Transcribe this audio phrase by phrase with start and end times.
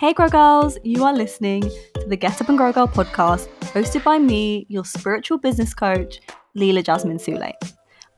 [0.00, 4.02] Hey, Grow Girls, you are listening to the Get Up and Grow Girl podcast, hosted
[4.02, 6.20] by me, your spiritual business coach,
[6.56, 7.52] Leela Jasmine Sule.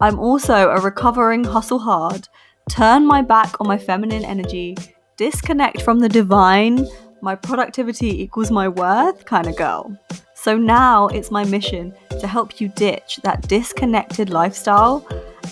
[0.00, 2.28] I'm also a recovering hustle hard,
[2.70, 4.76] turn my back on my feminine energy,
[5.16, 6.86] disconnect from the divine,
[7.20, 9.98] my productivity equals my worth kind of girl.
[10.36, 15.04] So now it's my mission to help you ditch that disconnected lifestyle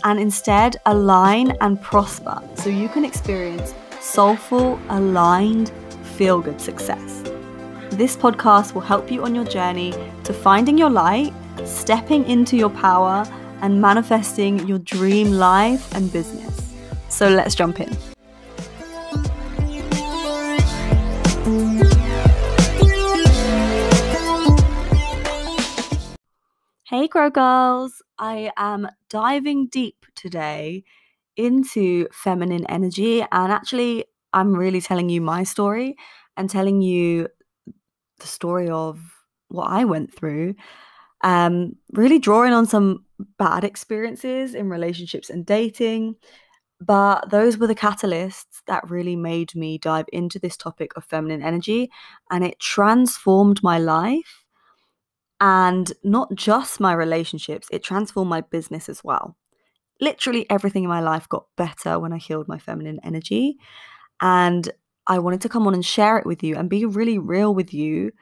[0.04, 5.72] and instead align and prosper so you can experience soulful, aligned,
[6.20, 7.22] feel good success.
[7.92, 11.32] This podcast will help you on your journey to finding your light,
[11.64, 13.24] stepping into your power,
[13.62, 16.74] and manifesting your dream life and business.
[17.08, 17.88] So let's jump in.
[26.84, 28.02] Hey, Grow Girls!
[28.18, 30.84] I am diving deep today
[31.34, 35.96] into feminine energy and actually I'm really telling you my story
[36.36, 37.28] and telling you
[38.18, 39.00] the story of
[39.48, 40.54] what I went through.
[41.22, 43.04] Um, really drawing on some
[43.38, 46.16] bad experiences in relationships and dating.
[46.80, 51.42] But those were the catalysts that really made me dive into this topic of feminine
[51.42, 51.90] energy.
[52.30, 54.46] And it transformed my life.
[55.42, 59.36] And not just my relationships, it transformed my business as well.
[60.00, 63.58] Literally everything in my life got better when I healed my feminine energy.
[64.20, 64.70] And
[65.06, 67.72] I wanted to come on and share it with you and be really real with
[67.74, 68.12] you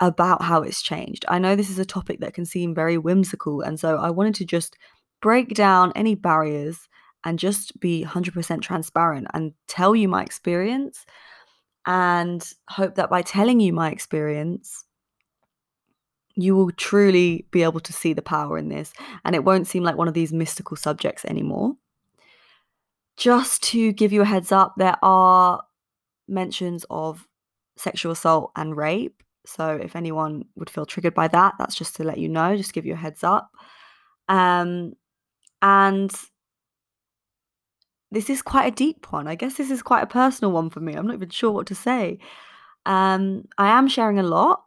[0.00, 1.24] about how it's changed.
[1.28, 3.62] I know this is a topic that can seem very whimsical.
[3.62, 4.76] And so I wanted to just
[5.20, 6.88] break down any barriers
[7.24, 11.04] and just be 100% transparent and tell you my experience.
[11.86, 14.84] And hope that by telling you my experience,
[16.36, 18.92] you will truly be able to see the power in this.
[19.24, 21.74] And it won't seem like one of these mystical subjects anymore
[23.18, 25.60] just to give you a heads up, there are
[26.28, 27.26] mentions of
[27.76, 29.22] sexual assault and rape.
[29.44, 32.72] So if anyone would feel triggered by that, that's just to let you know, just
[32.72, 33.50] give you a heads up.
[34.28, 34.92] Um,
[35.60, 36.12] and
[38.12, 39.26] this is quite a deep one.
[39.26, 40.94] I guess this is quite a personal one for me.
[40.94, 42.18] I'm not even sure what to say.
[42.86, 44.62] Um, I am sharing a lot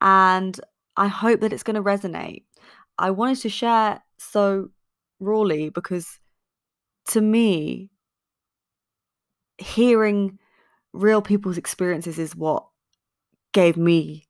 [0.00, 0.58] and
[0.96, 2.44] I hope that it's going to resonate.
[2.98, 4.68] I wanted to share so
[5.18, 6.20] rawly because
[7.08, 7.90] to me,
[9.58, 10.38] hearing
[10.92, 12.66] real people's experiences is what
[13.52, 14.26] gave me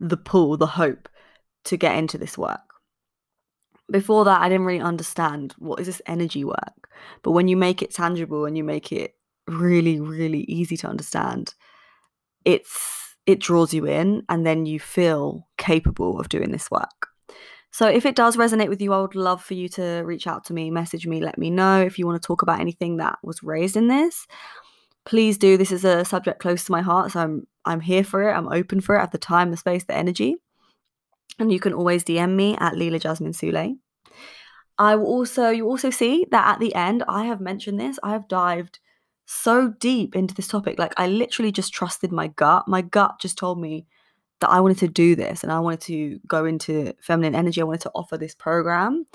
[0.00, 1.08] the pull, the hope
[1.64, 2.60] to get into this work.
[3.90, 6.88] Before that, I didn't really understand what is this energy work.
[7.22, 9.14] But when you make it tangible and you make it
[9.46, 11.54] really, really easy to understand,
[12.44, 17.08] it's it draws you in and then you feel capable of doing this work.
[17.70, 20.44] So if it does resonate with you, I would love for you to reach out
[20.46, 23.18] to me, message me, let me know if you want to talk about anything that
[23.22, 24.26] was raised in this
[25.04, 25.56] please do.
[25.56, 28.32] This is a subject close to my heart, so I'm I'm here for it.
[28.32, 30.36] I'm open for it at the time, the space, the energy.
[31.38, 33.76] And you can always DM me at Leela Jasmine Sule.
[34.78, 37.98] I will also you also see that at the end I have mentioned this.
[38.02, 38.80] I have dived
[39.26, 40.78] so deep into this topic.
[40.78, 42.68] Like I literally just trusted my gut.
[42.68, 43.86] My gut just told me
[44.40, 47.60] that I wanted to do this and I wanted to go into feminine energy.
[47.60, 49.06] I wanted to offer this program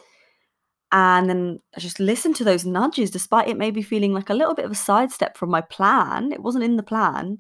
[0.92, 4.54] and then I just listened to those nudges, despite it maybe feeling like a little
[4.54, 6.32] bit of a sidestep from my plan.
[6.32, 7.40] It wasn't in the plan.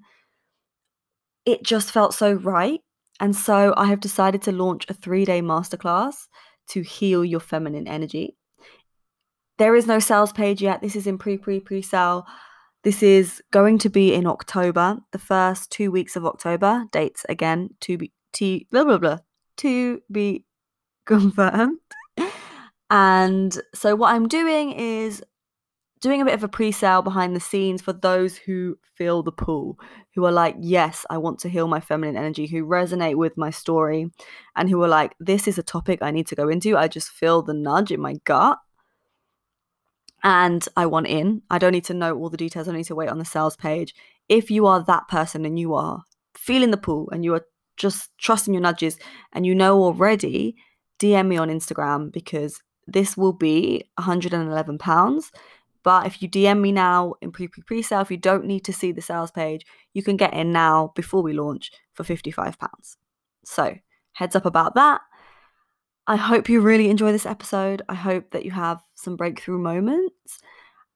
[1.46, 2.82] It just felt so right.
[3.20, 6.28] And so I have decided to launch a three day masterclass
[6.70, 8.36] to heal your feminine energy.
[9.58, 10.82] There is no sales page yet.
[10.82, 12.26] This is in pre pre pre sale.
[12.84, 16.86] This is going to be in October, the first two weeks of October.
[16.92, 19.20] Dates again to be t blah blah blah
[19.58, 20.46] to be
[21.06, 21.80] confirmed.
[22.90, 25.22] And so what I'm doing is
[26.00, 29.78] doing a bit of a pre-sale behind the scenes for those who feel the pull,
[30.14, 33.50] who are like, yes, I want to heal my feminine energy, who resonate with my
[33.50, 34.12] story,
[34.56, 36.78] and who are like, this is a topic I need to go into.
[36.78, 38.60] I just feel the nudge in my gut.
[40.24, 41.42] And I want in.
[41.50, 42.68] I don't need to know all the details.
[42.68, 43.94] I need to wait on the sales page.
[44.30, 46.04] If you are that person and you are
[46.36, 47.46] feeling the pull and you are
[47.78, 48.98] just trusting your nudges
[49.32, 50.56] and you know already,
[51.00, 55.32] DM me on Instagram because this will be £111.
[55.84, 58.66] But if you DM me now in pre pre pre sale, if you don't need
[58.66, 62.56] to see the sales page, you can get in now before we launch for £55.
[63.46, 63.78] So,
[64.14, 65.02] heads up about that.
[66.08, 67.82] I hope you really enjoy this episode.
[67.90, 70.40] I hope that you have some breakthrough moments.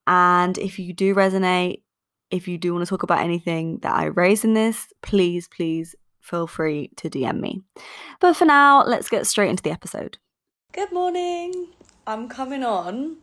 [0.07, 1.83] And if you do resonate,
[2.29, 5.95] if you do want to talk about anything that I raise in this, please, please
[6.21, 7.61] feel free to DM me.
[8.19, 10.17] But for now, let's get straight into the episode.
[10.73, 11.67] Good morning.
[12.07, 13.17] I'm coming on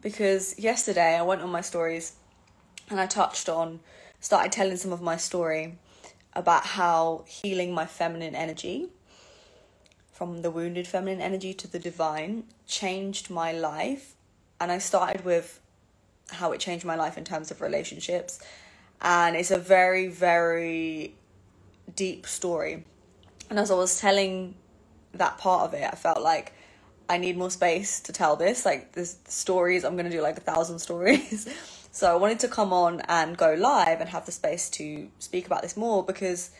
[0.00, 2.14] because yesterday I went on my stories
[2.88, 3.80] and I touched on
[4.20, 5.76] started telling some of my story
[6.32, 8.88] about how healing my feminine energy
[10.12, 14.14] from the wounded feminine energy to the divine changed my life.
[14.60, 15.60] And I started with
[16.30, 18.40] how it changed my life in terms of relationships.
[19.00, 21.16] And it's a very, very
[21.96, 22.84] deep story.
[23.50, 24.54] And as I was telling
[25.14, 26.52] that part of it, I felt like
[27.12, 28.64] I need more space to tell this.
[28.64, 31.46] Like, this stories, I'm to do like a thousand stories.
[31.92, 35.46] so I wanted to come on and go live and have the space to speak
[35.46, 36.50] about this more because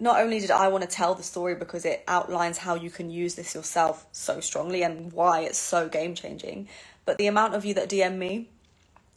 [0.00, 3.10] not only did I want to tell the story because it outlines how you can
[3.10, 6.66] use this yourself so strongly and why it's so game changing,
[7.04, 8.48] but the amount of you that DM me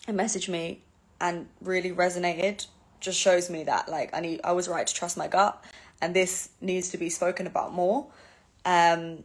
[0.09, 0.81] and message me
[1.21, 2.67] and really resonated
[2.99, 5.63] just shows me that like I need I was right to trust my gut
[6.01, 8.07] and this needs to be spoken about more
[8.65, 9.23] um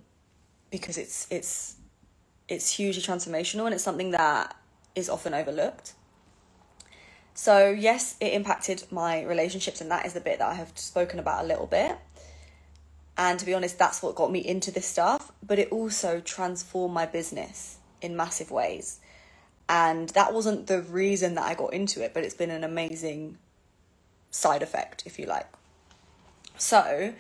[0.73, 1.77] because it's it's
[2.49, 4.57] it's hugely transformational and it's something that
[4.97, 5.93] is often overlooked.
[7.35, 11.19] So, yes, it impacted my relationships, and that is the bit that I have spoken
[11.19, 11.97] about a little bit.
[13.17, 16.95] And to be honest, that's what got me into this stuff, but it also transformed
[16.95, 19.01] my business in massive ways.
[19.69, 23.39] And that wasn't the reason that I got into it, but it's been an amazing
[24.31, 25.47] side effect, if you like.
[26.59, 27.15] So,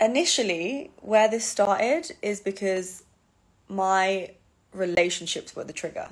[0.00, 3.02] initially, where this started is because
[3.68, 4.30] my
[4.72, 6.10] relationships were the trigger.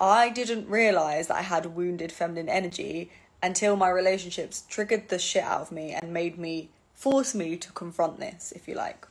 [0.00, 3.10] I didn't realize that I had wounded feminine energy
[3.42, 7.72] until my relationships triggered the shit out of me and made me force me to
[7.72, 9.06] confront this, if you like.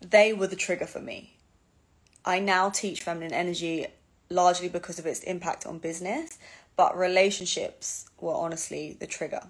[0.00, 1.34] They were the trigger for me.
[2.24, 3.86] I now teach feminine energy
[4.28, 6.38] largely because of its impact on business,
[6.76, 9.42] but relationships were honestly the trigger.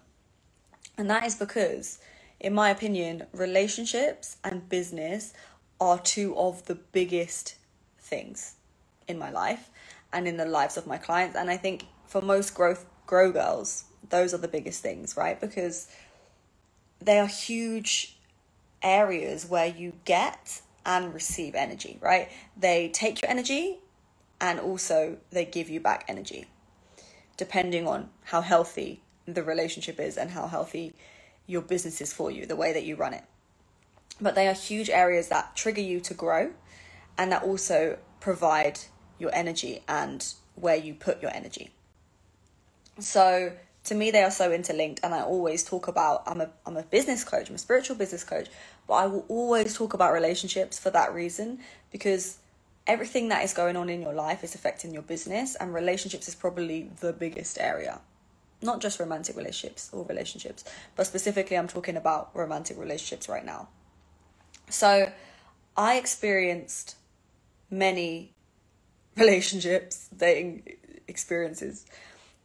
[0.97, 1.99] And that is because,
[2.41, 5.35] in my opinion, relationships and business
[5.81, 7.57] are two of the biggest
[7.99, 8.55] things
[9.07, 9.71] in my life
[10.13, 11.37] and in the lives of my clients.
[11.37, 15.39] And I think for most growth grow girls, those are the biggest things, right?
[15.41, 15.89] Because
[17.01, 18.17] they are huge
[18.83, 22.31] areas where you get and receive energy, right?
[22.57, 23.79] They take your energy
[24.41, 26.47] and also they give you back energy,
[27.37, 30.95] depending on how healthy the relationship is and how healthy
[31.51, 33.25] your business is for you, the way that you run it.
[34.21, 36.53] But they are huge areas that trigger you to grow
[37.19, 38.79] and that also provide
[39.19, 40.25] your energy and
[40.55, 41.73] where you put your energy.
[43.01, 43.53] So
[43.85, 46.83] to me they are so interlinked and I always talk about I'm a I'm a
[46.83, 48.49] business coach, I'm a spiritual business coach,
[48.87, 51.59] but I will always talk about relationships for that reason
[51.91, 52.39] because
[52.87, 56.35] everything that is going on in your life is affecting your business and relationships is
[56.35, 58.01] probably the biggest area.
[58.63, 60.65] Not just romantic relationships or relationships,
[60.97, 63.69] but specifically I'm talking about romantic relationships right now.
[64.69, 65.11] So
[65.77, 66.97] I experienced
[67.71, 68.35] many
[69.17, 70.63] relationships, dating
[71.09, 71.87] experiences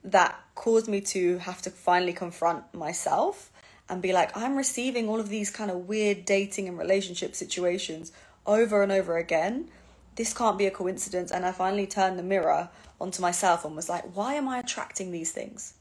[0.03, 3.51] that caused me to have to finally confront myself
[3.89, 8.11] and be like, I'm receiving all of these kind of weird dating and relationship situations
[8.45, 9.69] over and over again.
[10.15, 11.31] This can't be a coincidence.
[11.31, 12.69] And I finally turned the mirror
[12.99, 15.73] onto myself and was like, why am I attracting these things?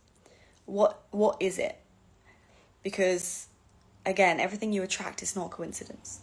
[0.66, 1.78] What what is it?
[2.82, 3.48] Because
[4.04, 6.20] again, everything you attract is not coincidence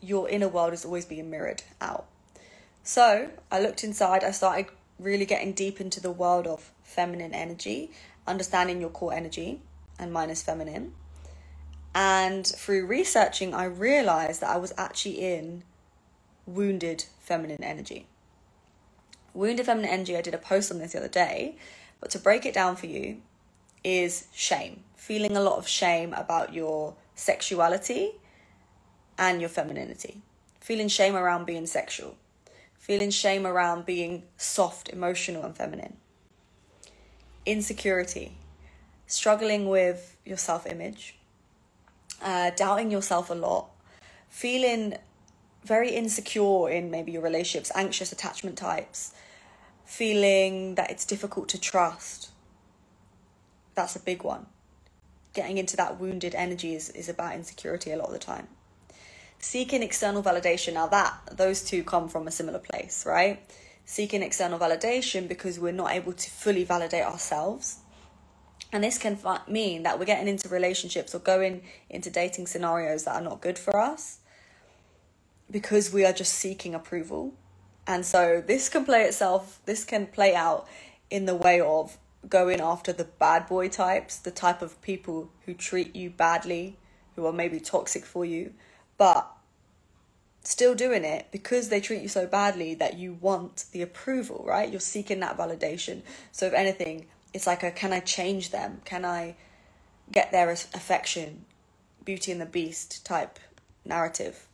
[0.00, 2.06] your inner world is always being mirrored out.
[2.82, 4.66] So I looked inside, I started
[4.98, 7.90] really getting deep into the world of feminine energy,
[8.26, 9.60] understanding your core energy,
[9.98, 10.94] and mine is feminine.
[11.94, 15.64] And through researching, I realized that I was actually in
[16.46, 18.06] wounded feminine energy.
[19.34, 21.56] Wounded feminine energy, I did a post on this the other day,
[22.00, 23.22] but to break it down for you,
[23.84, 24.84] is shame.
[24.96, 28.12] Feeling a lot of shame about your sexuality
[29.16, 30.22] and your femininity.
[30.60, 32.16] Feeling shame around being sexual.
[32.74, 35.96] Feeling shame around being soft, emotional, and feminine.
[37.46, 38.36] Insecurity.
[39.06, 41.16] Struggling with your self image.
[42.22, 43.70] Uh, doubting yourself a lot.
[44.28, 44.96] Feeling
[45.64, 49.12] very insecure in maybe your relationships, anxious attachment types.
[49.88, 52.28] Feeling that it's difficult to trust.
[53.74, 54.44] That's a big one.
[55.32, 58.48] Getting into that wounded energy is, is about insecurity a lot of the time.
[59.38, 60.74] Seeking external validation.
[60.74, 63.40] Now that those two come from a similar place right?
[63.86, 67.78] Seeking external validation because we're not able to fully validate ourselves.
[68.70, 69.18] And this can
[69.48, 73.58] mean that we're getting into relationships or going into dating scenarios that are not good
[73.58, 74.18] for us
[75.50, 77.32] because we are just seeking approval
[77.88, 80.68] and so this can play itself this can play out
[81.10, 85.54] in the way of going after the bad boy types the type of people who
[85.54, 86.76] treat you badly
[87.16, 88.52] who are maybe toxic for you
[88.96, 89.32] but
[90.48, 94.70] still doing it because they treat you so badly that you want the approval, right?
[94.70, 96.00] You're seeking that validation.
[96.32, 98.80] So, if anything, it's like a can I change them?
[98.86, 99.36] Can I
[100.10, 101.44] get their affection?
[102.04, 103.38] Beauty and the Beast type
[103.84, 104.47] narrative.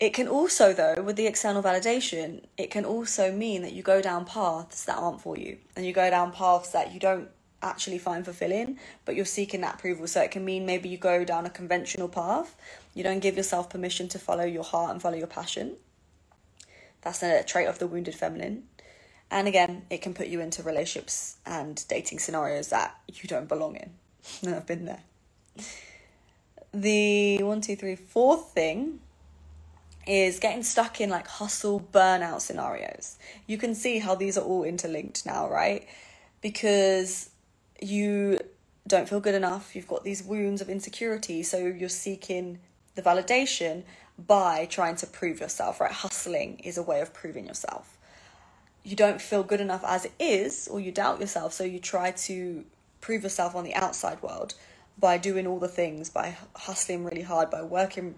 [0.00, 4.00] It can also, though, with the external validation, it can also mean that you go
[4.00, 7.28] down paths that aren't for you and you go down paths that you don't
[7.62, 10.06] actually find fulfilling, but you're seeking that approval.
[10.06, 12.56] So it can mean maybe you go down a conventional path,
[12.94, 15.74] you don't give yourself permission to follow your heart and follow your passion.
[17.02, 18.64] That's a trait of the wounded feminine.
[19.32, 23.74] And again, it can put you into relationships and dating scenarios that you don't belong
[23.74, 23.90] in.
[24.54, 25.02] I've been there.
[26.72, 29.00] The one, two, three, fourth thing
[30.08, 33.18] is getting stuck in like hustle burnout scenarios.
[33.46, 35.86] You can see how these are all interlinked now, right?
[36.40, 37.30] Because
[37.80, 38.38] you
[38.86, 42.58] don't feel good enough, you've got these wounds of insecurity, so you're seeking
[42.94, 43.82] the validation
[44.26, 45.92] by trying to prove yourself, right?
[45.92, 47.98] Hustling is a way of proving yourself.
[48.82, 52.12] You don't feel good enough as it is, or you doubt yourself, so you try
[52.12, 52.64] to
[53.00, 54.54] prove yourself on the outside world
[54.98, 58.14] by doing all the things, by hustling really hard, by working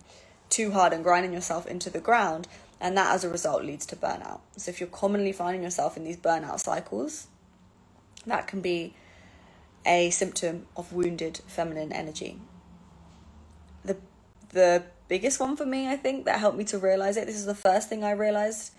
[0.50, 2.48] too hard and grinding yourself into the ground,
[2.80, 4.40] and that as a result leads to burnout.
[4.56, 7.28] So if you're commonly finding yourself in these burnout cycles,
[8.26, 8.94] that can be
[9.86, 12.38] a symptom of wounded feminine energy.
[13.84, 13.96] The
[14.50, 17.26] the biggest one for me, I think, that helped me to realize it.
[17.26, 18.72] This is the first thing I realized.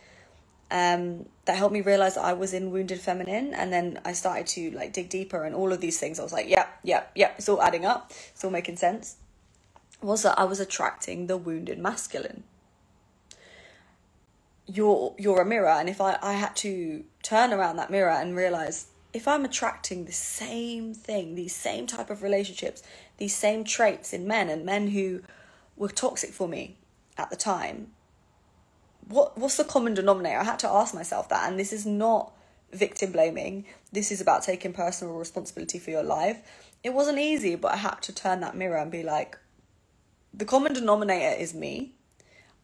[0.70, 4.72] Um, that helped me realize I was in wounded feminine, and then I started to
[4.72, 6.18] like dig deeper, and all of these things.
[6.18, 9.18] I was like, yeah, yeah, yeah, it's all adding up, it's all making sense
[10.02, 12.44] was that I was attracting the wounded masculine.
[14.66, 18.36] You're you're a mirror, and if I, I had to turn around that mirror and
[18.36, 22.82] realize if I'm attracting the same thing, these same type of relationships,
[23.18, 25.22] these same traits in men and men who
[25.76, 26.78] were toxic for me
[27.18, 27.92] at the time,
[29.08, 30.40] what what's the common denominator?
[30.40, 32.34] I had to ask myself that, and this is not
[32.72, 33.66] victim blaming.
[33.92, 36.42] This is about taking personal responsibility for your life.
[36.84, 39.38] It wasn't easy, but I had to turn that mirror and be like,
[40.34, 41.94] the common denominator is me.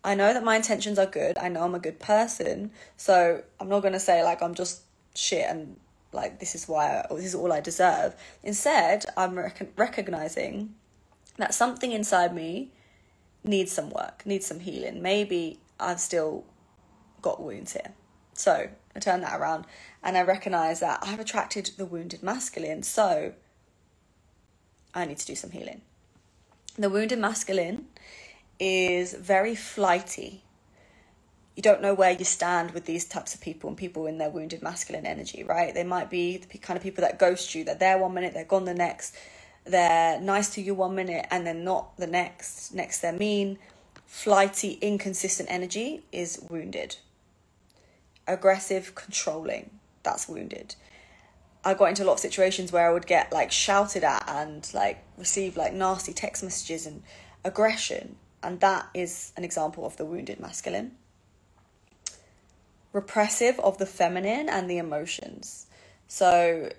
[0.04, 1.38] I know that my intentions are good.
[1.38, 2.72] I know I'm a good person.
[2.96, 4.84] So I'm not going to say like I'm just
[5.16, 5.78] shit and
[6.14, 8.16] like this is why I, this is all I deserve.
[8.44, 10.76] Instead, I'm rec- recognizing
[11.38, 12.72] that something inside me
[13.44, 15.02] needs some work, needs some healing.
[15.02, 16.46] Maybe I've still
[17.22, 17.94] got wounds here.
[18.34, 19.66] So I turn that around
[20.04, 22.84] and I recognize that I've attracted the wounded masculine.
[22.84, 23.34] So
[24.94, 25.82] I need to do some healing.
[26.80, 27.88] The wounded masculine
[28.60, 30.44] is very flighty.
[31.56, 34.30] You don't know where you stand with these types of people and people in their
[34.30, 35.74] wounded masculine energy, right?
[35.74, 37.64] They might be the kind of people that ghost you.
[37.64, 39.16] They're there one minute, they're gone the next.
[39.66, 42.74] They're nice to you one minute and then not the next.
[42.76, 43.58] Next, they're mean.
[44.06, 46.98] Flighty, inconsistent energy is wounded.
[48.28, 49.72] Aggressive, controlling,
[50.04, 50.76] that's wounded.
[51.68, 54.66] I got into a lot of situations where I would get like shouted at and
[54.74, 57.04] like receive like nasty text messages and
[57.44, 58.16] aggression.
[58.42, 60.94] And that is an example of the wounded masculine.
[62.94, 65.68] Repressive of the feminine and the emotions.
[66.08, 66.72] So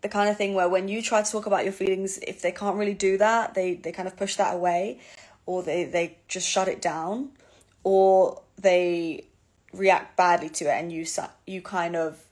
[0.00, 2.50] the kind of thing where when you try to talk about your feelings, if they
[2.50, 5.00] can't really do that, they, they kind of push that away
[5.44, 7.32] or they, they just shut it down
[7.84, 9.26] or they
[9.74, 11.04] react badly to it and you
[11.46, 12.24] you kind of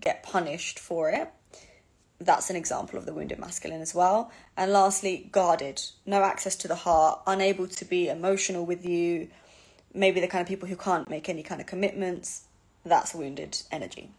[0.00, 1.30] get punished for it.
[2.18, 4.30] That's an example of the wounded masculine as well.
[4.56, 9.28] And lastly, guarded, no access to the heart, unable to be emotional with you,
[9.94, 12.42] maybe the kind of people who can't make any kind of commitments.
[12.84, 14.10] That's wounded energy.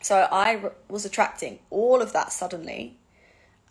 [0.00, 2.96] So I was attracting all of that suddenly.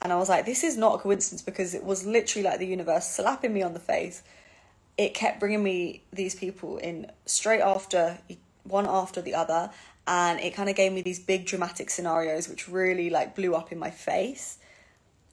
[0.01, 2.67] And I was like, this is not a coincidence because it was literally like the
[2.67, 4.22] universe slapping me on the face.
[4.98, 8.19] It kept bringing me these people in straight after
[8.63, 9.72] one after the other
[10.07, 13.73] and it kind of gave me these big dramatic scenarios which really like blew up
[13.73, 14.57] in my face.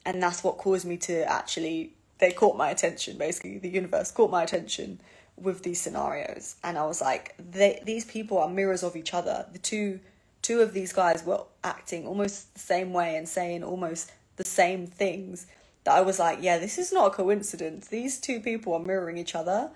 [0.05, 3.57] And that's what caused me to actually they caught my attention basically.
[3.57, 4.99] The universe caught my attention
[5.37, 6.55] with these scenarios.
[6.63, 9.45] And i was like they, these people are mirrors of each other.
[9.53, 10.01] The two
[10.41, 14.85] two of these guys were acting almost the same way and saying almost the same
[14.85, 15.47] things
[15.85, 17.87] that i was like yeah this is not a coincidence.
[17.87, 19.71] These two people are mirroring each other.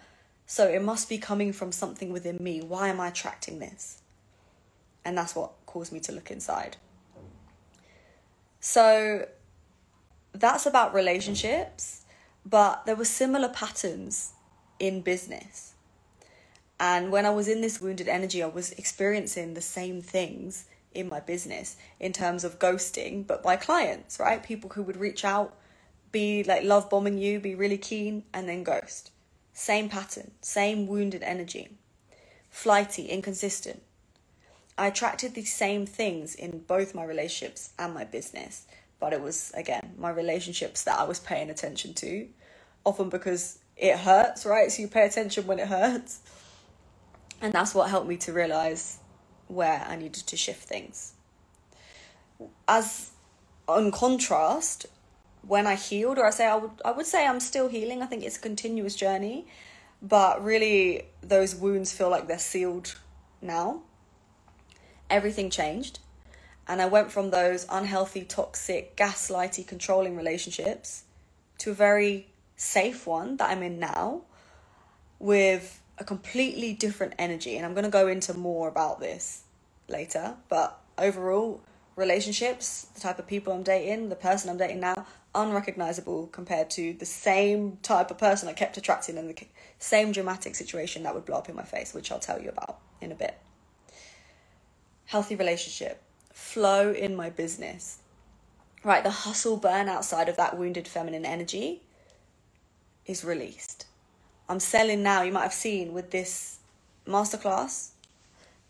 [0.45, 2.59] So it must be coming from something within me.
[2.61, 3.99] Why am i attracting this
[5.05, 6.77] and that's what caused me to look inside.
[8.59, 9.27] So
[10.33, 12.05] that's about relationships,
[12.45, 14.33] but there were similar patterns
[14.79, 15.73] in business.
[16.79, 21.09] And when I was in this wounded energy, I was experiencing the same things in
[21.09, 24.41] my business in terms of ghosting, but by clients, right?
[24.41, 25.55] People who would reach out,
[26.11, 29.11] be like love bombing you, be really keen, and then ghost.
[29.53, 31.77] Same pattern, same wounded energy.
[32.49, 33.83] Flighty, inconsistent.
[34.79, 38.65] I attracted the same things in both my relationships and my business,
[38.99, 42.27] but it was, again, my relationships that I was paying attention to,
[42.85, 44.71] often because it hurts, right?
[44.71, 46.21] So you pay attention when it hurts.
[47.41, 48.99] And that's what helped me to realize
[49.47, 51.13] where I needed to shift things.
[52.67, 53.11] As
[53.67, 54.85] on contrast,
[55.41, 58.01] when I healed, or I say I would I would say I'm still healing.
[58.01, 59.47] I think it's a continuous journey,
[60.01, 62.95] but really those wounds feel like they're sealed
[63.41, 63.81] now.
[65.09, 65.99] Everything changed,
[66.67, 71.03] and I went from those unhealthy, toxic, gaslighty, controlling relationships
[71.59, 74.21] to a very safe one that I'm in now
[75.17, 77.57] with a completely different energy.
[77.57, 79.43] And I'm going to go into more about this
[79.87, 81.61] later, but overall,
[81.95, 86.93] relationships, the type of people I'm dating, the person I'm dating now, unrecognizable compared to
[86.93, 89.35] the same type of person I kept attracting in the
[89.77, 92.79] same dramatic situation that would blow up in my face, which I'll tell you about
[93.01, 93.37] in a bit.
[95.09, 97.97] Healthy relationship, flow in my business.
[98.83, 101.81] Right, the hustle burnout side of that wounded feminine energy
[103.07, 103.87] is released.
[104.47, 106.59] I'm selling now, you might have seen with this
[107.07, 107.89] masterclass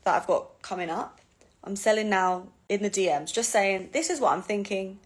[0.06, 1.20] that I've got coming up.
[1.62, 5.00] I'm selling now in the DMs, just saying, this is what I'm thinking.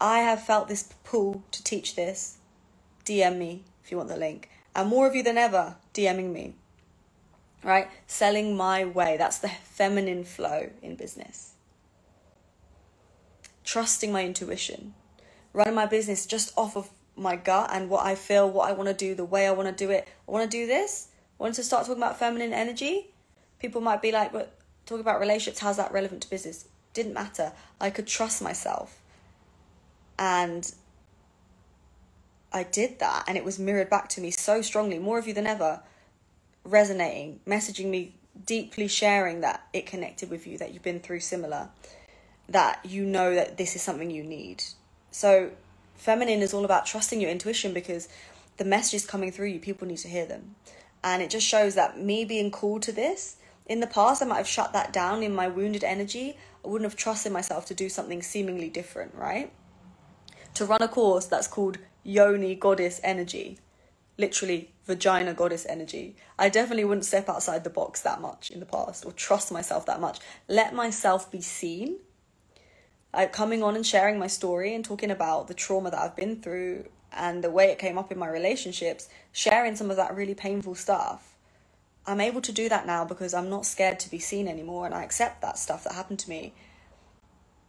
[0.00, 2.38] I have felt this pull to teach this.
[3.04, 4.48] DM me if you want the link.
[4.74, 6.54] And more of you than ever DMing me.
[7.64, 7.88] Right?
[8.06, 9.16] Selling my way.
[9.16, 11.54] That's the feminine flow in business.
[13.64, 14.94] Trusting my intuition.
[15.52, 18.88] Running my business just off of my gut and what I feel, what I want
[18.88, 20.06] to do, the way I want to do it.
[20.28, 21.08] I want to do this.
[21.40, 23.10] I want to start talking about feminine energy.
[23.58, 26.66] People might be like, but talking about relationships, how's that relevant to business?
[26.92, 27.52] Didn't matter.
[27.80, 29.00] I could trust myself.
[30.18, 30.72] And
[32.52, 35.34] I did that, and it was mirrored back to me so strongly, more of you
[35.34, 35.80] than ever,
[36.64, 38.14] resonating, messaging me,
[38.46, 41.68] deeply sharing that it connected with you, that you've been through similar,
[42.48, 44.64] that you know that this is something you need.
[45.10, 45.50] So,
[45.96, 48.08] feminine is all about trusting your intuition because
[48.56, 50.56] the messages coming through you, people need to hear them.
[51.02, 53.36] And it just shows that me being called to this,
[53.66, 56.36] in the past, I might have shut that down in my wounded energy.
[56.64, 59.50] I wouldn't have trusted myself to do something seemingly different, right?
[60.54, 63.58] To run a course that's called Yoni Goddess Energy,
[64.18, 66.16] literally vagina goddess energy.
[66.38, 69.86] I definitely wouldn't step outside the box that much in the past or trust myself
[69.86, 70.18] that much.
[70.48, 71.98] Let myself be seen
[73.14, 76.40] uh, coming on and sharing my story and talking about the trauma that I've been
[76.40, 80.34] through and the way it came up in my relationships, sharing some of that really
[80.34, 81.36] painful stuff.
[82.06, 84.94] I'm able to do that now because I'm not scared to be seen anymore and
[84.94, 86.52] I accept that stuff that happened to me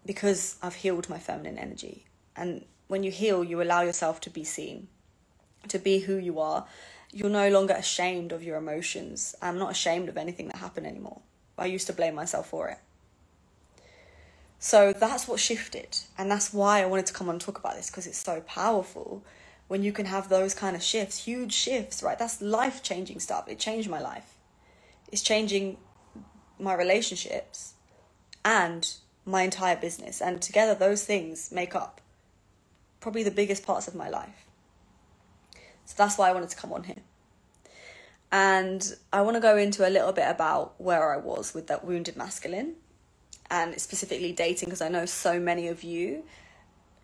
[0.06, 2.06] because I've healed my feminine energy.
[2.36, 4.88] And when you heal, you allow yourself to be seen,
[5.70, 6.66] to be who you are.
[7.16, 9.36] You're no longer ashamed of your emotions.
[9.42, 11.22] I'm not ashamed of anything that happened anymore.
[11.58, 12.78] I used to blame myself for it.
[14.60, 15.98] So that's what shifted.
[16.18, 18.42] And that's why I wanted to come on and talk about this because it's so
[18.42, 19.24] powerful
[19.70, 22.20] when you can have those kind of shifts, huge shifts, right?
[22.20, 23.48] That's life changing stuff.
[23.48, 24.36] It changed my life.
[25.10, 25.78] It's changing
[26.60, 27.76] my relationships
[28.44, 28.94] and
[29.26, 30.22] my entire business.
[30.22, 32.02] And together, those things make up
[33.00, 34.45] probably the biggest parts of my life.
[35.86, 37.02] So that's why I wanted to come on here.
[38.32, 41.86] And I want to go into a little bit about where I was with that
[41.86, 42.76] wounded masculine
[43.50, 46.24] and specifically dating because I know so many of you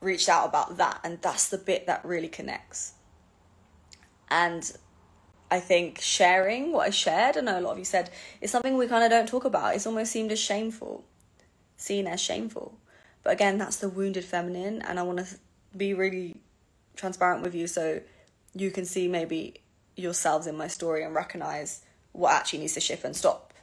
[0.02, 2.94] reached out about that and that's the bit that really connects.
[4.30, 4.72] And
[5.52, 8.78] I think sharing what I shared, I know a lot of you said, is something
[8.78, 9.76] we kind of don't talk about.
[9.76, 11.04] It's almost seemed as shameful,
[11.76, 12.78] seen as shameful.
[13.24, 15.26] But again, that's the wounded feminine, and I want to
[15.78, 16.38] be really
[16.96, 18.02] transparent with you so
[18.56, 19.56] you can see maybe
[19.96, 23.54] yourselves in my story and recognize what actually needs to shift and stop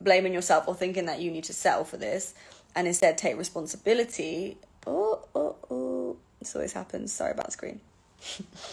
[0.00, 2.34] blaming yourself or thinking that you need to settle for this
[2.74, 4.56] and instead take responsibility.
[4.86, 6.16] Oh, oh, oh.
[6.38, 7.12] This always happens.
[7.12, 7.80] Sorry about screen.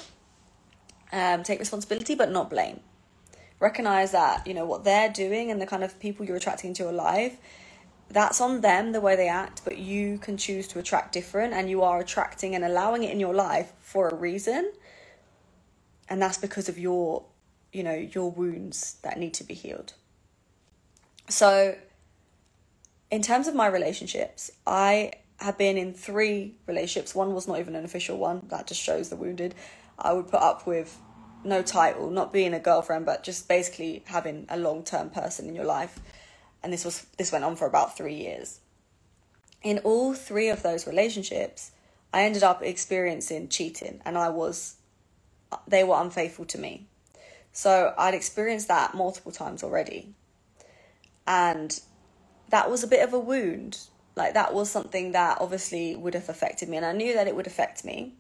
[1.12, 2.80] um, take responsibility but not blame.
[3.60, 6.84] Recognize that, you know, what they're doing and the kind of people you're attracting into
[6.84, 7.38] your life,
[8.10, 11.70] that's on them, the way they act, but you can choose to attract different and
[11.70, 14.72] you are attracting and allowing it in your life for a reason.
[16.08, 17.26] And that's because of your,
[17.74, 19.94] you know, your wounds that need to be healed.
[21.28, 21.76] So,
[23.10, 27.16] in terms of my relationships, I have been in three relationships.
[27.16, 29.56] One was not even an official one, that just shows the wounded.
[29.98, 31.00] I would put up with
[31.44, 35.56] no title, not being a girlfriend, but just basically having a long term person in
[35.56, 36.00] your life.
[36.64, 38.60] And this was this went on for about three years.
[39.62, 41.72] In all three of those relationships,
[42.14, 44.76] I ended up experiencing cheating and I was
[45.68, 46.88] they were unfaithful to me.
[47.52, 50.14] So I'd experienced that multiple times already.
[51.26, 51.80] And
[52.50, 53.80] that was a bit of a wound.
[54.16, 56.78] Like that was something that obviously would have affected me.
[56.78, 58.14] And I knew that it would affect me.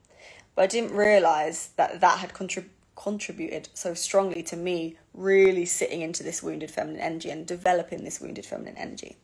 [0.56, 6.02] But I didn't realize that that had contributed contributed so strongly to me really sitting
[6.02, 9.18] into this wounded feminine energy and developing this wounded feminine energy.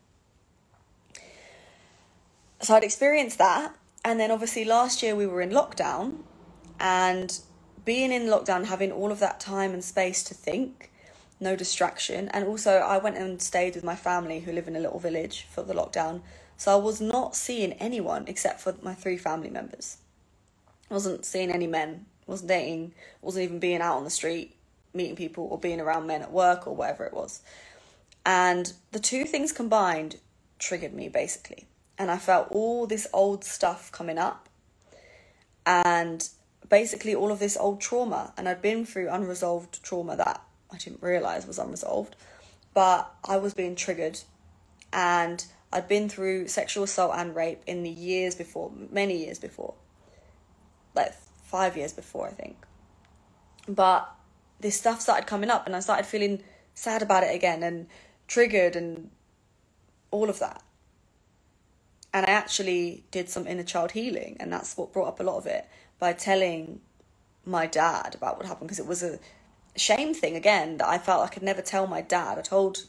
[2.62, 3.76] So I'd experienced that.
[4.04, 6.18] And then obviously last year we were in lockdown
[6.80, 7.40] and
[7.86, 10.92] being in lockdown, having all of that time and space to think,
[11.40, 12.30] no distraction.
[12.30, 15.48] And also, I went and stayed with my family who live in a little village
[15.50, 16.22] for the lockdown.
[16.58, 19.98] So I was not seeing anyone except for my three family members.
[20.90, 24.56] I wasn't seeing any men, wasn't dating, wasn't even being out on the street,
[24.94, 27.42] meeting people, or being around men at work or whatever it was.
[28.26, 30.18] And the two things combined
[30.60, 31.66] triggered me basically.
[31.98, 34.48] And I felt all this old stuff coming up.
[35.66, 36.28] And
[36.72, 41.04] basically all of this old trauma and I'd been through unresolved trauma that I didn't
[41.04, 42.16] realize was unresolved
[42.74, 44.22] but I was being triggered
[44.94, 49.74] and I'd been through sexual assault and rape in the years before many years before
[50.96, 52.56] like 5 years before I think.
[53.68, 54.10] But
[54.62, 56.42] this stuff started coming up and I started feeling
[56.74, 57.88] sad about it again and
[58.28, 59.10] triggered and
[60.10, 60.64] all of that.
[62.14, 65.38] And I actually did some inner child healing and that's what brought up a lot
[65.38, 65.68] of it
[66.02, 66.82] by telling
[67.46, 69.20] my dad about what happened because it was a
[69.76, 72.40] shame thing again that I felt I could never tell my dad.
[72.40, 72.86] I told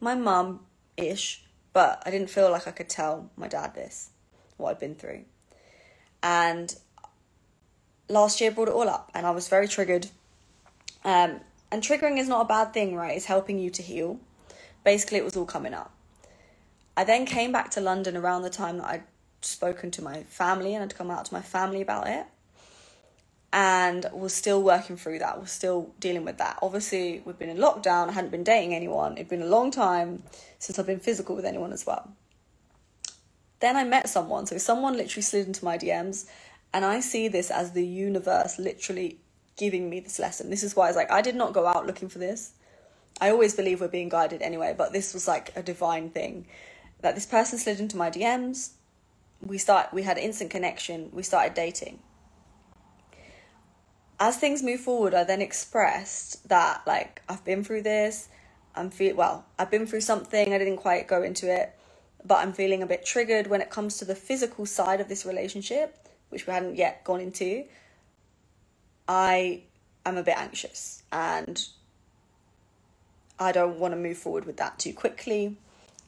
[0.00, 0.60] my mum
[0.96, 4.08] ish, but I didn't feel like I could tell my dad this,
[4.56, 5.26] what I'd been through.
[6.22, 6.74] And
[8.08, 10.06] last year brought it all up, and I was very triggered.
[11.04, 13.14] Um, and triggering is not a bad thing, right?
[13.14, 14.18] It's helping you to heal.
[14.84, 15.92] Basically, it was all coming up.
[16.96, 19.02] I then came back to London around the time that I'd
[19.42, 22.24] spoken to my family and I'd come out to my family about it
[23.54, 26.58] and was still working through that, was still dealing with that.
[26.60, 30.24] Obviously, we've been in lockdown, I hadn't been dating anyone, it'd been a long time
[30.58, 32.10] since I've been physical with anyone as well.
[33.60, 36.28] Then I met someone, so someone literally slid into my DMs,
[36.72, 39.18] and I see this as the universe literally
[39.56, 40.50] giving me this lesson.
[40.50, 42.54] This is why it's like I did not go out looking for this.
[43.20, 46.48] I always believe we're being guided anyway, but this was like a divine thing.
[47.02, 48.70] That this person slid into my DMs,
[49.40, 52.00] we start we had instant connection, we started dating
[54.20, 58.28] as things move forward, I then expressed that like I've been through this.
[58.74, 59.46] I'm feel well.
[59.58, 60.52] I've been through something.
[60.52, 61.74] I didn't quite go into it,
[62.24, 65.24] but I'm feeling a bit triggered when it comes to the physical side of this
[65.24, 65.96] relationship,
[66.30, 67.64] which we hadn't yet gone into.
[69.06, 69.62] I
[70.06, 71.66] am a bit anxious and
[73.38, 75.56] I don't want to move forward with that too quickly.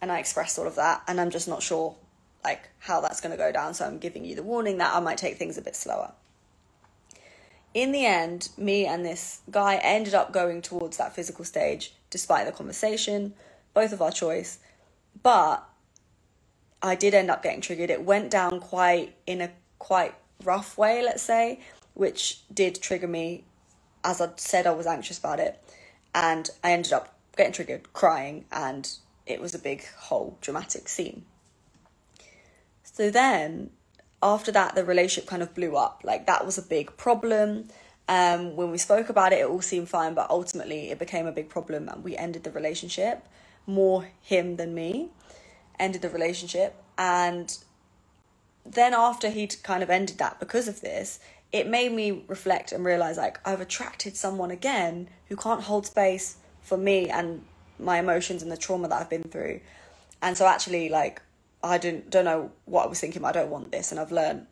[0.01, 1.97] And I expressed all of that, and I'm just not sure
[2.45, 3.73] like how that's going to go down.
[3.73, 6.13] So I'm giving you the warning that I might take things a bit slower
[7.77, 12.47] in the end, me and this guy ended up going towards that physical stage despite
[12.47, 13.35] the conversation,
[13.75, 14.59] both of our choice.
[15.23, 15.63] But
[16.83, 17.91] I did end up getting triggered.
[17.91, 21.61] It went down quite in a quite rough way, let's say,
[21.93, 23.45] which did trigger me.
[24.03, 25.63] As I said, I was anxious about it.
[26.15, 28.91] And I ended up getting triggered, crying, and
[29.27, 31.27] it was a big, whole dramatic scene.
[32.85, 33.69] So then
[34.23, 36.03] after that, the relationship kind of blew up.
[36.05, 37.69] Like that was a big problem.
[38.09, 41.33] Um, when we spoke about it, it all seemed fine, but ultimately it became a
[41.33, 43.27] big problem and we ended the relationship.
[43.67, 45.11] More him than me
[45.79, 46.75] ended the relationship.
[46.97, 47.57] And
[48.65, 51.21] then after he'd kind of ended that because of this,
[51.53, 56.37] it made me reflect and realize like I've attracted someone again who can't hold space
[56.63, 57.43] for me and
[57.79, 59.61] my emotions and the trauma that I've been through.
[60.23, 61.23] And so actually like
[61.67, 63.25] I don't don't know what I was thinking.
[63.25, 64.47] I don't want this, and I've learned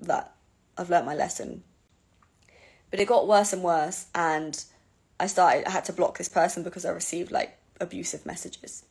[0.00, 0.34] that
[0.76, 1.62] I've learned my lesson.
[2.90, 4.62] But it got worse and worse, and
[5.18, 5.66] I started.
[5.66, 8.84] I had to block this person because I received like abusive messages.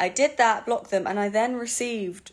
[0.00, 2.32] I did that, blocked them, and I then received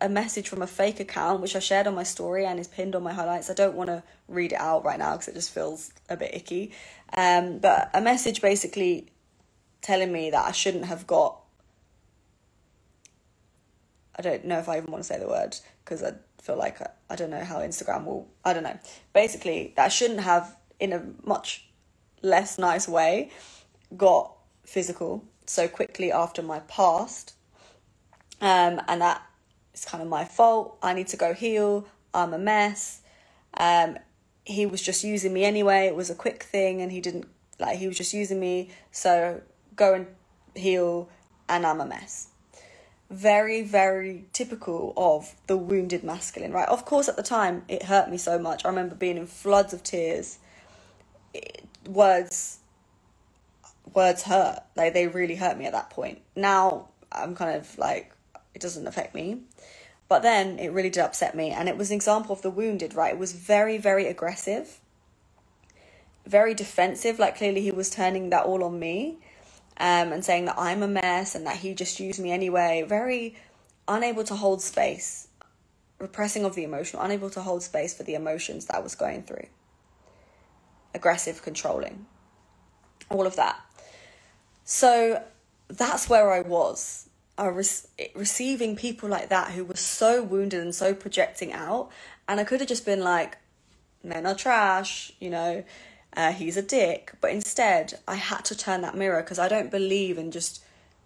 [0.00, 2.94] a message from a fake account which I shared on my story and is pinned
[2.94, 3.48] on my highlights.
[3.48, 6.34] I don't want to read it out right now because it just feels a bit
[6.34, 6.72] icky.
[7.16, 9.06] Um, but a message basically
[9.80, 11.40] telling me that I shouldn't have got
[14.16, 16.80] I don't know if I even want to say the word because I feel like
[16.80, 18.28] I, I don't know how Instagram will.
[18.44, 18.78] I don't know.
[19.12, 21.66] Basically, that I shouldn't have, in a much
[22.22, 23.30] less nice way,
[23.96, 24.32] got
[24.64, 27.34] physical so quickly after my past.
[28.40, 29.22] Um, and that
[29.74, 30.78] is kind of my fault.
[30.82, 31.86] I need to go heal.
[32.14, 33.02] I'm a mess.
[33.58, 33.98] Um,
[34.44, 35.86] he was just using me anyway.
[35.86, 37.26] It was a quick thing, and he didn't
[37.58, 37.78] like.
[37.78, 38.70] He was just using me.
[38.92, 39.42] So
[39.74, 40.06] go and
[40.54, 41.08] heal,
[41.48, 42.28] and I'm a mess
[43.10, 46.68] very, very typical of the wounded masculine, right?
[46.68, 48.64] Of course, at the time, it hurt me so much.
[48.64, 50.38] I remember being in floods of tears,
[51.88, 52.58] words
[53.94, 54.60] words hurt.
[54.74, 56.20] Like they really hurt me at that point.
[56.34, 58.12] Now I'm kind of like
[58.54, 59.40] it doesn't affect me.
[60.08, 62.94] But then it really did upset me and it was an example of the wounded,
[62.94, 63.12] right?
[63.14, 64.80] It was very very aggressive.
[66.26, 69.18] Very defensive, like clearly he was turning that all on me.
[69.78, 72.84] Um, and saying that I'm a mess and that he just used me anyway.
[72.88, 73.36] Very
[73.86, 75.28] unable to hold space,
[75.98, 79.22] repressing of the emotional, unable to hold space for the emotions that I was going
[79.22, 79.46] through.
[80.94, 82.06] Aggressive, controlling,
[83.10, 83.60] all of that.
[84.64, 85.22] So
[85.68, 87.08] that's where I was.
[87.38, 91.90] I was receiving people like that who were so wounded and so projecting out.
[92.28, 93.36] And I could have just been like,
[94.02, 95.64] men are trash, you know,
[96.16, 97.12] uh, he's a dick.
[97.20, 100.64] But instead, I had to turn that mirror because I don't believe in just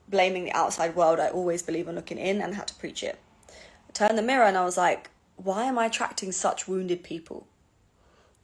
[0.08, 1.20] blaming the outside world.
[1.20, 3.18] I always believe in looking in and had to preach it.
[3.48, 7.46] I turned the mirror and I was like, why am I attracting such wounded people?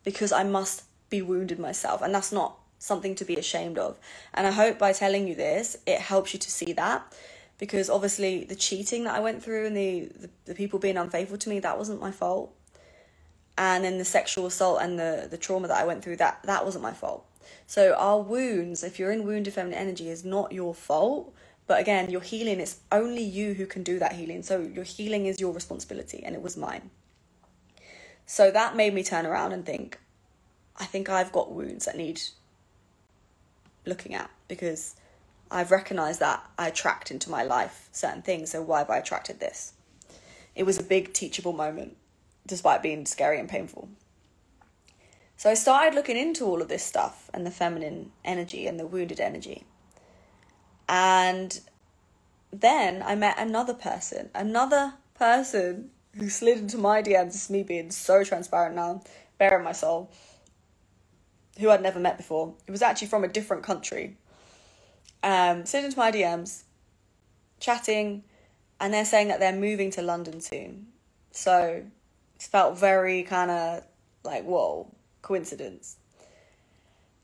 [0.05, 2.03] Because I must be wounded myself.
[2.03, 3.99] And that's not something to be ashamed of.
[4.35, 7.15] And I hope by telling you this, it helps you to see that.
[7.59, 11.39] Because obviously, the cheating that I went through and the, the, the people being unfaithful
[11.39, 12.53] to me, that wasn't my fault.
[13.59, 16.65] And then the sexual assault and the, the trauma that I went through, that, that
[16.65, 17.25] wasn't my fault.
[17.67, 21.33] So, our wounds, if you're in wounded feminine energy, is not your fault.
[21.67, 24.43] But again, your healing, it's only you who can do that healing.
[24.43, 26.91] So, your healing is your responsibility, and it was mine.
[28.27, 29.99] So, that made me turn around and think,
[30.77, 32.21] I think I've got wounds that need
[33.87, 34.97] looking at because
[35.51, 38.51] I've recognized that I attract into my life certain things.
[38.51, 39.75] So why have I attracted this?
[40.55, 41.97] It was a big teachable moment,
[42.47, 43.89] despite being scary and painful.
[45.37, 48.87] So I started looking into all of this stuff and the feminine energy and the
[48.87, 49.65] wounded energy.
[50.89, 51.61] And
[52.53, 57.33] then I met another person, another person who slid into my DMs.
[57.33, 59.03] This is me being so transparent now,
[59.39, 60.11] bare in my soul
[61.59, 62.55] who I'd never met before.
[62.67, 64.17] It was actually from a different country.
[65.23, 66.65] Um, sitting into my DMs,
[67.61, 68.25] chatting,
[68.81, 70.89] and they're saying that they're moving to London soon.
[71.31, 71.85] So
[72.39, 73.85] felt very kind of
[74.25, 75.97] like, whoa, coincidence.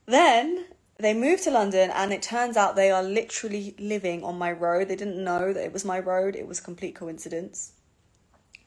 [0.07, 0.67] Then
[0.99, 4.89] they moved to London, and it turns out they are literally living on my road.
[4.89, 7.73] They didn't know that it was my road, it was complete coincidence.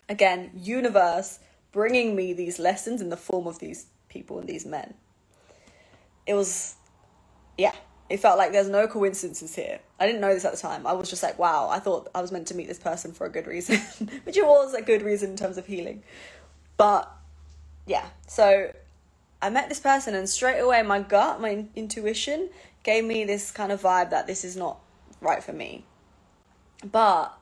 [0.07, 1.39] Again, universe
[1.71, 4.93] bringing me these lessons in the form of these people and these men
[6.25, 6.75] it was,
[7.57, 7.73] yeah,
[8.09, 9.79] it felt like there's no coincidences here.
[9.99, 10.85] I didn't know this at the time.
[10.85, 13.25] I was just like, wow, I thought I was meant to meet this person for
[13.25, 13.77] a good reason,
[14.23, 16.03] which it was a good reason in terms of healing.
[16.77, 17.11] But
[17.85, 18.71] yeah, so
[19.41, 22.49] I met this person, and straight away, my gut, my intuition
[22.83, 24.79] gave me this kind of vibe that this is not
[25.21, 25.85] right for me.
[26.91, 27.37] But,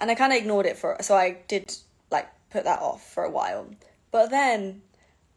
[0.00, 1.74] and I kind of ignored it for, so I did
[2.10, 3.66] like put that off for a while.
[4.10, 4.82] But then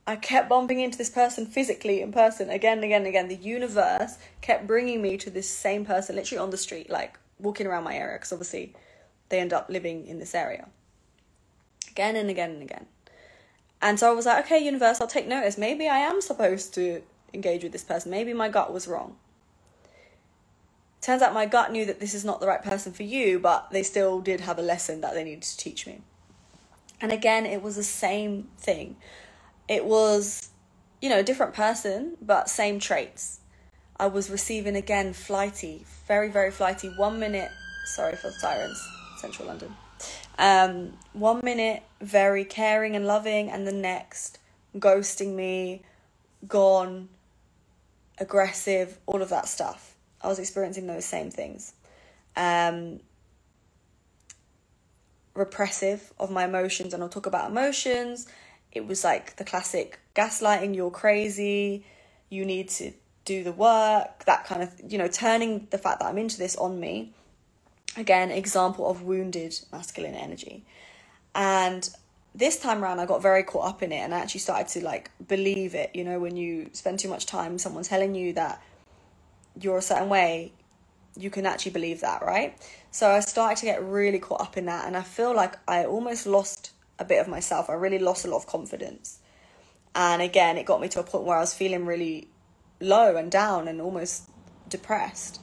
[0.07, 3.27] I kept bumping into this person physically in person again and again and again.
[3.27, 7.67] The universe kept bringing me to this same person, literally on the street, like walking
[7.67, 8.73] around my area, because obviously
[9.29, 10.67] they end up living in this area.
[11.91, 12.85] Again and again and again.
[13.81, 15.57] And so I was like, okay, universe, I'll take notice.
[15.57, 17.01] Maybe I am supposed to
[17.33, 18.11] engage with this person.
[18.11, 19.15] Maybe my gut was wrong.
[21.01, 23.71] Turns out my gut knew that this is not the right person for you, but
[23.71, 26.01] they still did have a lesson that they needed to teach me.
[26.99, 28.97] And again, it was the same thing
[29.69, 30.49] it was,
[30.99, 33.39] you know, a different person, but same traits.
[33.97, 36.89] I was receiving again flighty, very, very flighty.
[36.97, 37.51] One minute,
[37.85, 38.81] sorry for the sirens,
[39.21, 39.75] central London.
[40.39, 44.39] Um, one minute, very caring and loving, and the next,
[44.77, 45.83] ghosting me,
[46.47, 47.09] gone,
[48.17, 49.95] aggressive, all of that stuff.
[50.21, 51.73] I was experiencing those same things.
[52.35, 53.01] Um,
[55.35, 58.27] repressive of my emotions, and I'll talk about emotions
[58.71, 61.85] it was like the classic gaslighting, you're crazy,
[62.29, 62.93] you need to
[63.25, 66.55] do the work, that kind of, you know, turning the fact that I'm into this
[66.55, 67.13] on me.
[67.97, 70.63] Again, example of wounded masculine energy.
[71.35, 71.89] And
[72.35, 74.83] this time around, I got very caught up in it and I actually started to
[74.83, 75.91] like believe it.
[75.93, 78.61] You know, when you spend too much time, someone telling you that
[79.59, 80.53] you're a certain way,
[81.17, 82.57] you can actually believe that, right?
[82.91, 85.85] So I started to get really caught up in that and I feel like I
[85.85, 87.69] almost lost a bit of myself.
[87.69, 89.19] I really lost a lot of confidence.
[89.95, 92.27] And again, it got me to a point where I was feeling really
[92.79, 94.29] low and down and almost
[94.69, 95.41] depressed.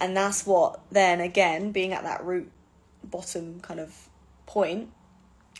[0.00, 2.50] And that's what then again, being at that root
[3.02, 4.08] bottom kind of
[4.46, 4.90] point,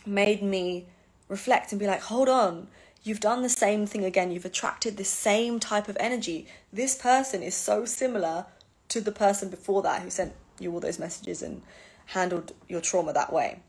[0.05, 0.85] made me
[1.27, 2.67] reflect and be like, hold on,
[3.03, 4.31] you've done the same thing again.
[4.31, 6.47] You've attracted the same type of energy.
[6.71, 8.45] This person is so similar
[8.89, 11.61] to the person before that who sent you all those messages and
[12.07, 13.59] handled your trauma that way.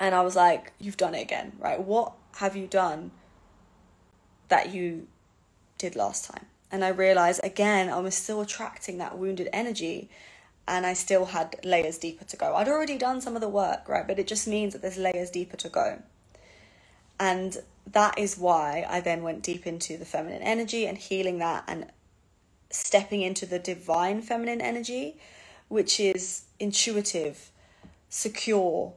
[0.00, 1.80] And I was like, you've done it again, right?
[1.80, 3.12] What have you done
[4.48, 5.06] that you
[5.78, 6.46] did last time.
[6.72, 10.08] And I realized again, I was still attracting that wounded energy
[10.66, 12.54] and I still had layers deeper to go.
[12.56, 14.06] I'd already done some of the work, right?
[14.06, 16.02] But it just means that there's layers deeper to go.
[17.20, 21.64] And that is why I then went deep into the feminine energy and healing that
[21.68, 21.86] and
[22.70, 25.16] stepping into the divine feminine energy,
[25.68, 27.50] which is intuitive,
[28.08, 28.94] secure,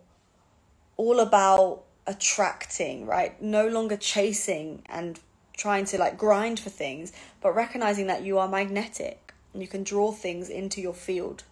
[0.98, 3.42] all about attracting, right?
[3.42, 5.20] No longer chasing and
[5.58, 9.84] trying to like grind for things, but recognizing that you are magnetic and you can
[9.84, 11.44] draw things into your field.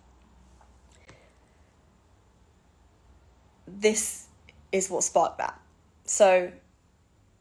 [3.68, 4.28] This
[4.72, 5.60] is what sparked that.
[6.06, 6.52] So,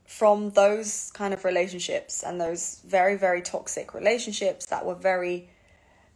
[0.07, 5.49] from those kind of relationships and those very, very toxic relationships that were very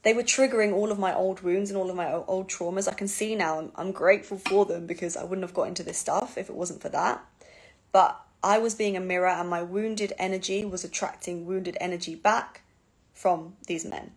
[0.02, 2.86] they were triggering all of my old wounds and all of my old traumas.
[2.86, 5.82] I can see now I'm, I'm grateful for them because I wouldn't have got into
[5.82, 7.24] this stuff if it wasn't for that.
[7.90, 12.62] But I was being a mirror and my wounded energy was attracting wounded energy back
[13.12, 14.12] from these men.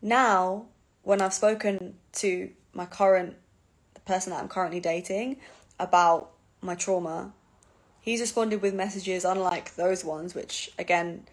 [0.00, 0.64] Now,
[1.02, 3.36] when I've spoken to my current,
[3.92, 5.36] the person that I'm currently dating
[5.78, 6.30] about
[6.62, 7.34] my trauma,
[8.00, 11.26] he's responded with messages unlike those ones, which again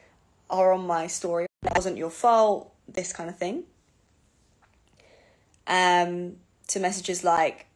[0.49, 1.45] are on my story.
[1.63, 3.63] It wasn't your fault this kind of thing.
[5.67, 6.35] Um,
[6.67, 7.67] to messages like,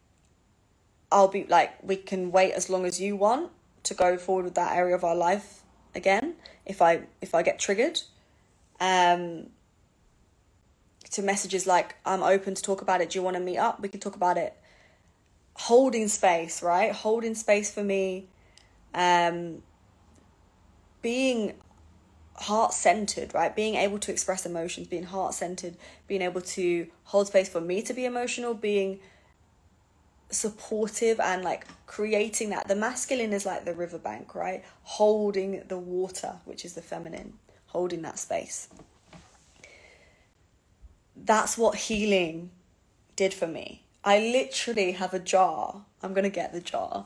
[1.14, 3.52] I'll be like, we can wait as long as you want
[3.86, 7.60] to go forward with that area of our life again if I if I get
[7.60, 8.02] triggered.
[8.80, 9.48] Um,
[11.12, 13.12] to messages like, I'm open to talk about it.
[13.12, 13.82] Do you want to meet up?
[13.82, 14.54] We can talk about it.
[15.54, 16.92] Holding space, right?
[16.92, 18.28] Holding space for me.
[18.94, 19.62] Um,
[21.02, 21.54] being
[22.36, 23.56] heart centered, right?
[23.56, 27.82] Being able to express emotions, being heart centered, being able to hold space for me
[27.84, 29.00] to be emotional, being
[30.30, 32.68] supportive and like creating that.
[32.68, 34.64] The masculine is like the riverbank, right?
[34.84, 37.34] Holding the water, which is the feminine,
[37.68, 38.70] holding that space.
[41.16, 42.52] That's what healing
[43.16, 43.84] did for me.
[44.04, 45.84] I literally have a jar.
[46.04, 47.06] I'm going to get the jar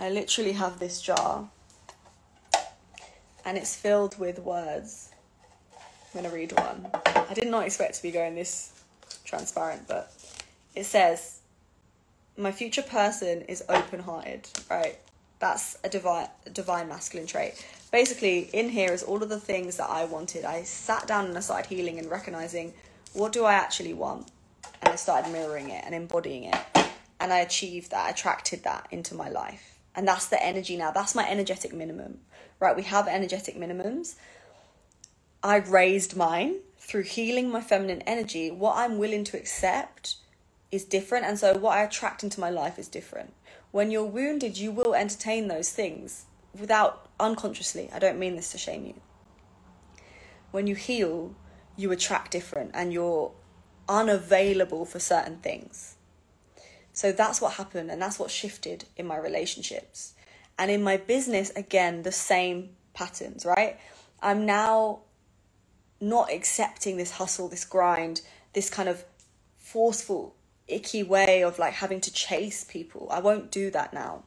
[0.00, 1.46] I literally have this jar
[3.44, 5.10] and it's filled with words.
[6.14, 7.19] I'm going to read one.
[7.30, 8.72] I did not expect to be going this
[9.24, 10.12] transparent, but
[10.74, 11.38] it says,
[12.36, 14.98] My future person is open hearted, right?
[15.38, 17.64] That's a divine, divine masculine trait.
[17.92, 20.44] Basically, in here is all of the things that I wanted.
[20.44, 22.74] I sat down and I started healing and recognizing
[23.14, 24.28] what do I actually want?
[24.82, 26.56] And I started mirroring it and embodying it.
[27.20, 30.90] And I achieved that, attracted that into my life and that's the energy now.
[30.90, 32.18] That's my energetic minimum,
[32.58, 32.76] right?
[32.76, 34.14] We have energetic minimums.
[35.42, 38.50] I raised mine through healing my feminine energy.
[38.50, 40.16] What I'm willing to accept
[40.70, 41.24] is different.
[41.24, 43.32] And so what I attract into my life is different.
[43.70, 46.24] When you're wounded, you will entertain those things
[46.58, 47.90] without unconsciously.
[47.92, 49.00] I don't mean this to shame you.
[50.50, 51.34] When you heal,
[51.76, 53.32] you attract different and you're
[53.88, 55.96] unavailable for certain things.
[56.92, 60.14] So that's what happened and that's what shifted in my relationships.
[60.58, 63.78] And in my business, again, the same patterns, right?
[64.20, 65.00] I'm now
[66.00, 68.22] not accepting this hustle, this grind,
[68.54, 69.04] this kind of
[69.56, 70.34] forceful,
[70.66, 73.08] icky way of like having to chase people.
[73.10, 74.24] I won't do that now.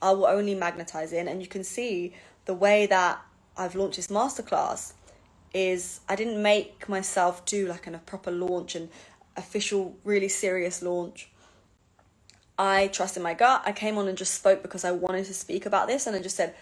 [0.00, 1.28] I will only magnetize in.
[1.28, 2.14] And you can see
[2.46, 3.20] the way that
[3.56, 4.94] I've launched this masterclass
[5.52, 8.88] is I didn't make myself do like an, a proper launch and
[9.36, 11.28] official, really serious launch.
[12.58, 13.62] I trusted my gut.
[13.64, 16.20] I came on and just spoke because I wanted to speak about this and I
[16.20, 16.54] just said,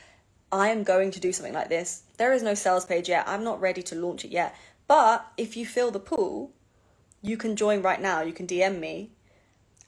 [0.51, 2.03] I am going to do something like this.
[2.17, 3.29] There is no sales page yet.
[3.29, 4.55] I'm not ready to launch it yet.
[4.87, 6.53] But if you feel the pull,
[7.21, 8.23] you can join right now.
[8.23, 9.11] You can DM me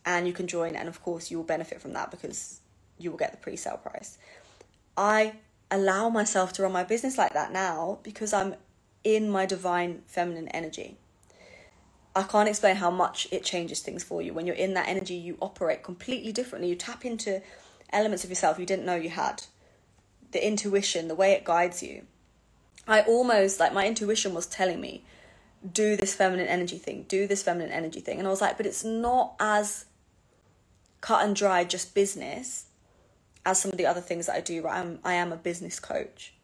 [0.04, 0.76] and you can join.
[0.76, 2.60] And of course, you will benefit from that because
[2.98, 4.18] you will get the pre sale price.
[4.96, 5.34] I
[5.70, 8.54] allow myself to run my business like that now because I'm
[9.02, 10.98] in my divine feminine energy.
[12.14, 14.34] I can't explain how much it changes things for you.
[14.34, 16.68] When you're in that energy, you operate completely differently.
[16.68, 17.40] You tap into
[17.92, 19.44] elements of yourself you didn't know you had.
[20.32, 22.06] The intuition, the way it guides you.
[22.86, 25.04] I almost, like, my intuition was telling me,
[25.72, 28.18] do this feminine energy thing, do this feminine energy thing.
[28.18, 29.84] And I was like, but it's not as
[31.00, 32.66] cut and dry, just business,
[33.44, 34.62] as some of the other things that I do.
[34.62, 34.78] Right?
[34.78, 36.34] I'm, I am a business coach,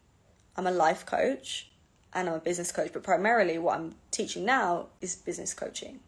[0.55, 1.69] I'm a life coach,
[2.13, 5.99] and I'm a business coach, but primarily what I'm teaching now is business coaching.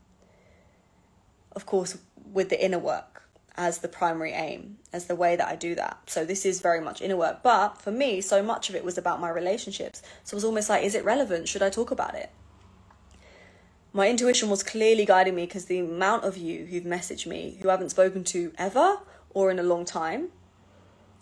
[1.53, 1.97] Of course,
[2.31, 3.23] with the inner work
[3.59, 5.99] as the primary aim, as the way that I do that.
[6.07, 7.43] So this is very much inner work.
[7.43, 10.01] But for me, so much of it was about my relationships.
[10.23, 11.47] So it was almost like, is it relevant?
[11.47, 12.31] Should I talk about it?
[13.93, 17.69] My intuition was clearly guiding me because the amount of you who've messaged me who
[17.69, 18.99] I haven't spoken to ever
[19.31, 20.29] or in a long time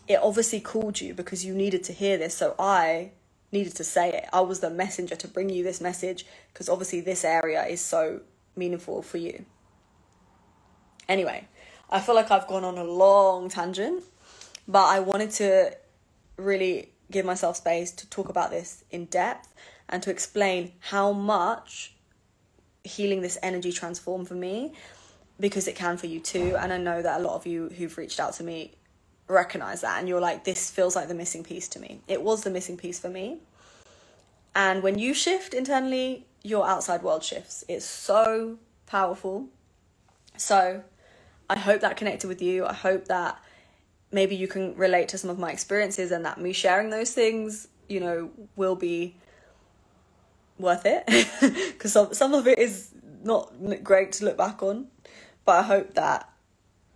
[0.08, 2.34] it obviously called you because you needed to hear this.
[2.36, 3.12] So I
[3.52, 4.26] needed to say it.
[4.32, 8.22] I was the messenger to bring you this message because obviously this area is so
[8.56, 9.46] meaningful for you.
[11.10, 11.48] Anyway,
[11.90, 14.04] I feel like I've gone on a long tangent,
[14.68, 15.76] but I wanted to
[16.38, 19.54] really give myself space to talk about this in depth
[19.90, 21.96] and to explain how much
[22.84, 24.74] healing this energy transformed for me
[25.40, 26.56] because it can for you too.
[26.60, 28.74] And I know that a lot of you who've reached out to me
[29.28, 32.02] recognize that and you're like, this feels like the missing piece to me.
[32.08, 33.40] It was the missing piece for me.
[34.56, 37.64] And when you shift internally, your outside world shifts.
[37.68, 38.58] It's so
[38.88, 39.48] powerful.
[40.38, 40.84] So
[41.50, 42.66] I hope that connected with you.
[42.66, 43.42] I hope that
[44.12, 47.68] maybe you can relate to some of my experiences and that me sharing those things,
[47.88, 49.16] you know, will be
[50.58, 51.04] worth it.
[51.78, 52.92] Because some, some of it is
[53.24, 54.88] not great to look back on.
[55.46, 56.30] But I hope that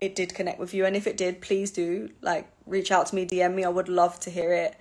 [0.01, 0.85] it did connect with you.
[0.85, 3.63] And if it did, please do like reach out to me, DM me.
[3.63, 4.75] I would love to hear it.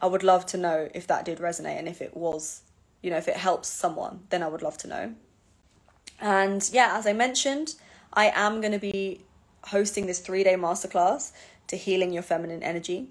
[0.00, 2.62] I would love to know if that did resonate and if it was,
[3.02, 5.14] you know, if it helps someone, then I would love to know.
[6.20, 7.74] And yeah, as I mentioned,
[8.12, 9.20] I am going to be
[9.64, 11.32] hosting this three day masterclass
[11.68, 13.08] to healing your feminine energy.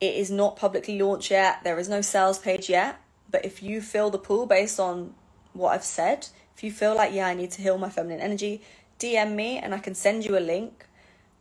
[0.00, 3.00] It is not publicly launched yet, there is no sales page yet,
[3.30, 5.14] but if you feel the pull based on
[5.54, 8.62] what I've said, if you feel like, yeah, I need to heal my feminine energy,
[8.98, 10.86] DM me and I can send you a link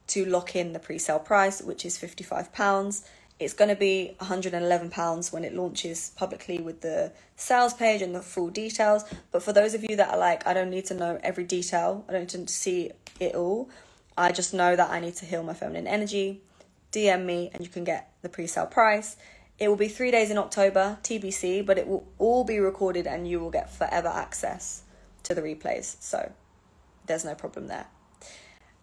[0.08, 3.04] to lock in the pre sale price, which is £55.
[3.38, 8.22] It's going to be £111 when it launches publicly with the sales page and the
[8.22, 9.04] full details.
[9.32, 12.06] But for those of you that are like, I don't need to know every detail,
[12.08, 13.70] I don't need to see it all,
[14.18, 16.42] I just know that I need to heal my feminine energy.
[16.92, 19.18] DM me and you can get the pre sale price.
[19.60, 23.28] It will be three days in October, TBC, but it will all be recorded and
[23.28, 24.84] you will get forever access
[25.24, 25.98] to the replays.
[26.02, 26.32] So
[27.06, 27.88] there's no problem there.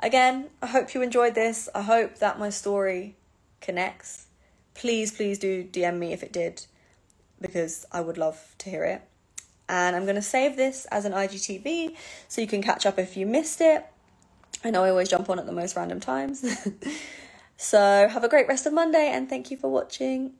[0.00, 1.68] Again, I hope you enjoyed this.
[1.74, 3.16] I hope that my story
[3.60, 4.26] connects.
[4.74, 6.66] Please, please do DM me if it did,
[7.40, 9.02] because I would love to hear it.
[9.68, 11.96] And I'm going to save this as an IGTV
[12.28, 13.86] so you can catch up if you missed it.
[14.64, 16.44] I know I always jump on at the most random times.
[17.56, 20.32] so have a great rest of Monday and thank you for watching.